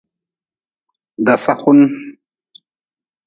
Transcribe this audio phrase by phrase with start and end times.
[1.25, 1.79] Dasakun.